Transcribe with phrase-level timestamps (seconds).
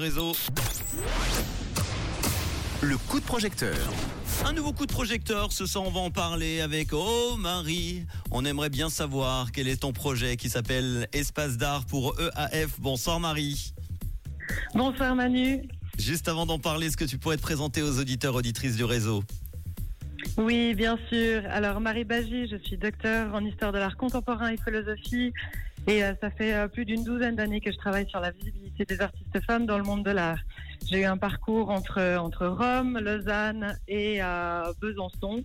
[0.00, 0.30] Réseau.
[2.82, 3.74] Le coup de projecteur.
[4.46, 8.06] Un nouveau coup de projecteur, ce soir on va en parler avec Oh Marie.
[8.30, 12.78] On aimerait bien savoir quel est ton projet qui s'appelle Espace d'art pour EAF.
[12.78, 13.74] Bonsoir Marie.
[14.72, 15.62] Bonsoir Manu.
[15.98, 19.24] Juste avant d'en parler, est-ce que tu pourrais te présenter aux auditeurs auditrices du réseau?
[20.36, 21.42] Oui, bien sûr.
[21.50, 25.32] Alors Marie Bagy, je suis docteur en histoire de l'art contemporain et philosophie.
[25.88, 28.84] Et euh, ça fait euh, plus d'une douzaine d'années que je travaille sur la visibilité
[28.84, 30.38] des artistes femmes dans le monde de l'art.
[30.86, 35.44] J'ai eu un parcours entre, entre Rome, Lausanne et euh, Besançon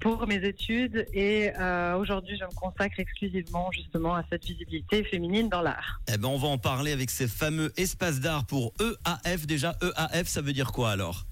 [0.00, 1.06] pour mes études.
[1.12, 6.00] Et euh, aujourd'hui, je me consacre exclusivement justement à cette visibilité féminine dans l'art.
[6.08, 9.46] Eh ben, on va en parler avec ces fameux espaces d'art pour EAF.
[9.46, 11.26] Déjà, EAF, ça veut dire quoi alors?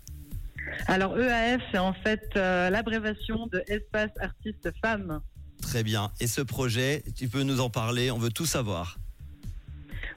[0.87, 5.21] Alors EAF, c'est en fait euh, l'abréviation de Espace Artistes Femmes.
[5.69, 6.11] Très bien.
[6.19, 8.97] Et ce projet, tu peux nous en parler On veut tout savoir.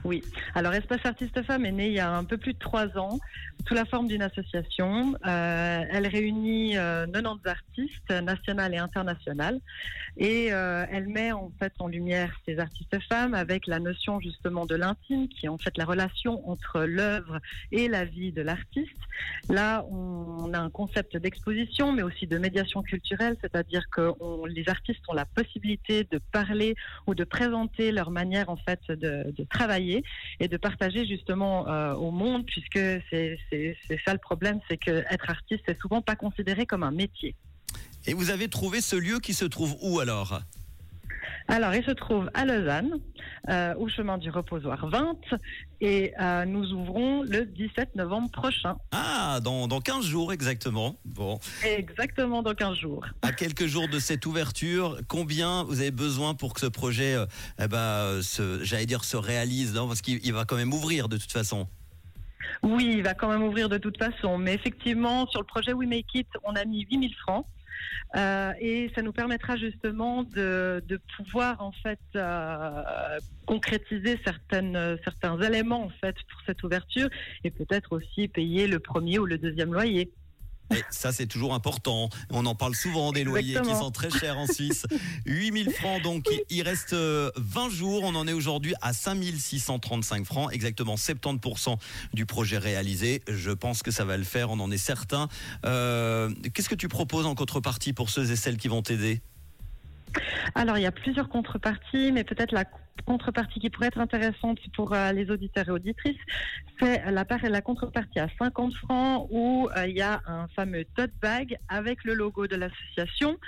[0.04, 0.22] Oui.
[0.54, 3.20] Alors, Espace Artistes Femmes est né il y a un peu plus de trois ans
[3.68, 5.14] sous la forme d'une association.
[5.26, 9.60] Euh, elle réunit euh, 90 artistes nationales et internationales
[10.16, 14.66] et euh, elle met en fait en lumière ces artistes femmes avec la notion justement
[14.66, 17.38] de l'intime qui est en fait la relation entre l'œuvre
[17.70, 18.90] et la vie de l'artiste.
[19.48, 24.12] Là, on a un concept d'exposition mais aussi de médiation culturelle, c'est-à-dire que
[24.48, 26.74] les artistes ont la possibilité de parler
[27.06, 29.91] ou de présenter leur manière en fait de travailler
[30.40, 33.38] et de partager justement euh, au monde, puisque c'est
[34.04, 37.34] ça le problème, c'est que être artiste c'est souvent pas considéré comme un métier.
[38.06, 40.40] Et vous avez trouvé ce lieu qui se trouve où alors?
[41.48, 42.98] Alors, il se trouve à Lausanne,
[43.48, 45.16] euh, au chemin du Reposoir 20,
[45.80, 50.96] et euh, nous ouvrons le 17 novembre prochain, Ah, dans, dans 15 jours exactement.
[51.04, 51.38] Bon.
[51.64, 53.04] exactement dans 15 jours.
[53.22, 57.26] À quelques jours de cette ouverture, combien vous avez besoin pour que ce projet, euh,
[57.60, 58.20] eh ben,
[58.62, 59.74] j'allais dire, se réalise?
[59.74, 61.66] Non Parce qu'il il va quand même ouvrir de toute façon.
[62.62, 64.38] Oui, il va quand même ouvrir de toute façon.
[64.38, 67.46] Mais effectivement, sur le projet We Make It, on a mis 8000 francs.
[68.14, 70.82] Euh, et ça nous permettra justement de,
[71.16, 77.08] pouvoir en fait euh, concrétiser certains éléments en fait pour cette ouverture
[77.42, 80.12] et peut-être aussi payer le premier ou le deuxième loyer.
[80.74, 82.08] Et ça, c'est toujours important.
[82.30, 84.86] On en parle souvent des loyers qui sont très chers en Suisse.
[85.26, 88.02] 8000 francs, donc il reste euh, 20 jours.
[88.04, 91.76] On en est aujourd'hui à 5635 francs, exactement 70%
[92.14, 93.22] du projet réalisé.
[93.28, 95.28] Je pense que ça va le faire, on en est certain.
[95.66, 99.20] Euh, Qu'est-ce que tu proposes en contrepartie pour ceux et celles qui vont t'aider?
[100.54, 102.64] Alors, il y a plusieurs contreparties, mais peut-être la
[103.06, 106.20] contrepartie qui pourrait être intéressante pour euh, les auditeurs et auditrices,
[106.80, 110.84] c'est la, part, la contrepartie à 50 francs où euh, il y a un fameux
[110.96, 113.38] tote bag avec le logo de l'association,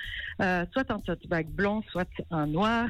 [0.40, 2.88] euh, soit un tote bag blanc, soit un noir.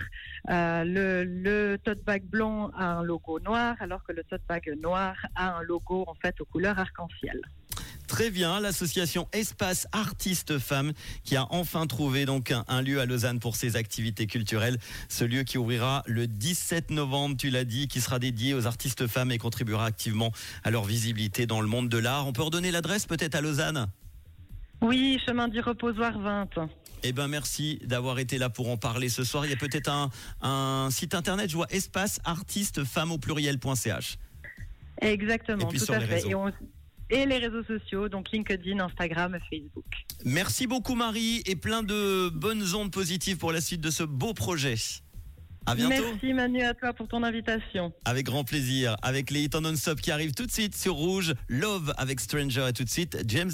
[0.49, 5.17] Le, le tote bag blanc a un logo noir, alors que le tote bag noir
[5.35, 7.41] a un logo en fait aux couleurs arc-en-ciel.
[8.15, 10.93] Très bien, l'association Espace Artistes Femmes
[11.25, 14.79] qui a enfin trouvé donc un, un lieu à Lausanne pour ses activités culturelles.
[15.09, 19.09] Ce lieu qui ouvrira le 17 novembre, tu l'as dit, qui sera dédié aux artistes
[19.09, 20.31] femmes et contribuera activement
[20.63, 22.29] à leur visibilité dans le monde de l'art.
[22.29, 23.89] On peut redonner l'adresse peut-être à Lausanne?
[24.81, 26.51] Oui, chemin du reposoir 20.
[27.03, 29.45] Eh ben merci d'avoir été là pour en parler ce soir.
[29.45, 30.11] Il y a peut-être un,
[30.41, 34.19] un site internet, je vois espace artistes femmes au pluriel.ch.
[35.03, 36.15] Exactement, Et puis tout sur à les fait.
[36.15, 36.29] réseaux.
[36.31, 36.53] Et, on-
[37.11, 39.85] et les réseaux sociaux, donc LinkedIn, Instagram, Facebook.
[40.25, 44.35] Merci beaucoup Marie et plein de bonnes ondes positives pour la suite de ce beau
[44.35, 44.77] projet.
[45.67, 46.05] À bientôt.
[46.13, 47.93] Merci Manu à toi pour ton invitation.
[48.05, 48.97] Avec grand plaisir.
[49.03, 51.35] Avec les hits en non-stop qui arrivent tout de suite sur Rouge.
[51.49, 53.51] Love avec Stranger et tout de suite James